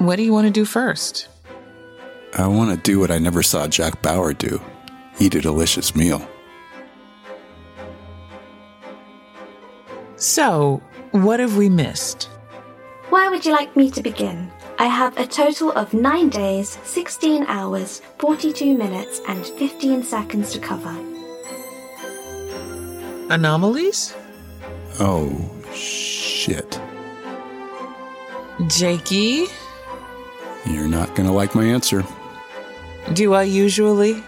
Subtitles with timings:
[0.00, 1.28] What do you want to do first?
[2.32, 4.58] I want to do what I never saw Jack Bauer do
[5.18, 6.26] eat a delicious meal.
[10.16, 12.30] So, what have we missed?
[13.10, 14.50] Where would you like me to begin?
[14.78, 20.60] I have a total of 9 days, 16 hours, 42 minutes, and 15 seconds to
[20.60, 20.96] cover.
[23.28, 24.14] Anomalies?
[24.98, 25.28] Oh,
[25.74, 26.80] shit.
[28.66, 29.48] Jakey?
[30.66, 32.04] You're not going to like my answer.
[33.12, 34.22] Do I usually?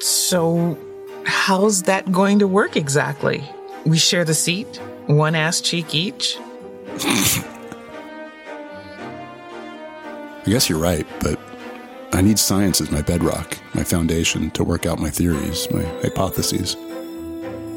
[0.00, 0.78] So,
[1.24, 3.44] how's that going to work exactly?
[3.84, 6.38] We share the seat, one ass cheek each?
[10.44, 11.38] I guess you're right, but
[12.12, 16.76] I need science as my bedrock, my foundation to work out my theories, my hypotheses.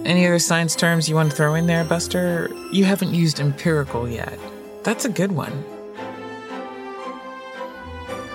[0.05, 2.49] Any other science terms you want to throw in there, Buster?
[2.71, 4.39] You haven't used empirical yet.
[4.83, 5.63] That's a good one.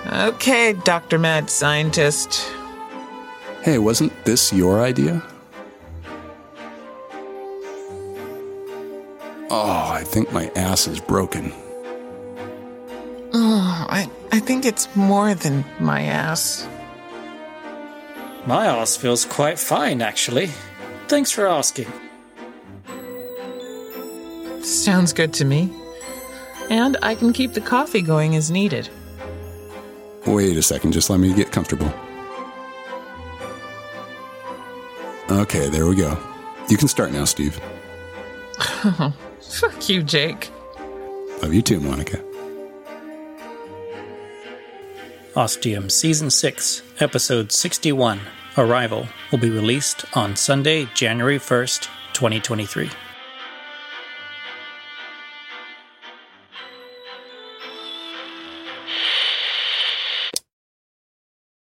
[0.07, 1.19] Okay, Dr.
[1.19, 2.51] Mad Scientist.
[3.61, 5.23] Hey, wasn't this your idea?
[9.49, 11.53] Oh, I think my ass is broken.
[13.33, 16.67] Oh, I, I think it's more than my ass.
[18.47, 20.49] My ass feels quite fine, actually.
[21.07, 21.91] Thanks for asking.
[24.63, 25.71] Sounds good to me.
[26.69, 28.89] And I can keep the coffee going as needed.
[30.25, 31.91] Wait a second, just let me get comfortable.
[35.29, 36.17] Okay, there we go.
[36.69, 37.59] You can start now, Steve.
[39.41, 40.49] Fuck you, Jake.
[41.41, 42.23] Love you too, Monica.
[45.35, 48.19] Ostium Season 6, Episode 61,
[48.57, 52.89] Arrival, will be released on Sunday, January 1st, 2023.